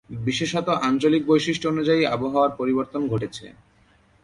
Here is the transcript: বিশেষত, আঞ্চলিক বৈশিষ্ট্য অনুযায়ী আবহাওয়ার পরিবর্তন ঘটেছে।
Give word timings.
বিশেষত, 0.19 0.67
আঞ্চলিক 0.81 1.23
বৈশিষ্ট্য 1.27 1.67
অনুযায়ী 1.67 2.01
আবহাওয়ার 2.05 2.51
পরিবর্তন 2.57 3.01
ঘটেছে। 3.07 3.45